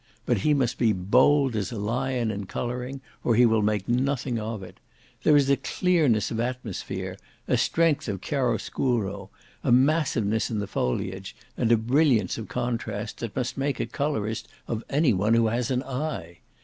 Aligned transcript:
But 0.25 0.39
he 0.39 0.55
must 0.55 0.79
be 0.79 0.93
bold 0.93 1.55
as 1.55 1.71
a 1.71 1.77
lion 1.77 2.31
in 2.31 2.47
colouring, 2.47 3.01
or 3.23 3.35
he 3.35 3.45
will 3.45 3.61
make 3.61 3.87
nothing 3.87 4.39
of 4.39 4.63
it. 4.63 4.79
There 5.21 5.35
is 5.37 5.47
a 5.47 5.57
clearness 5.57 6.31
of 6.31 6.39
atmosphere, 6.39 7.17
a 7.47 7.55
strength 7.55 8.07
of 8.07 8.19
chiaro 8.19 8.55
oscuro, 8.55 9.29
a 9.63 9.71
massiveness 9.71 10.49
in 10.49 10.57
the 10.57 10.65
foliage, 10.65 11.35
and 11.55 11.71
a 11.71 11.77
brilliance 11.77 12.39
of 12.39 12.47
contrast, 12.47 13.19
that 13.19 13.35
must 13.35 13.59
make 13.59 13.79
a 13.79 13.85
colourist 13.85 14.47
of 14.67 14.83
any 14.89 15.13
one 15.13 15.35
who 15.35 15.45
has 15.49 15.69
an 15.69 15.83
eye. 15.83 16.39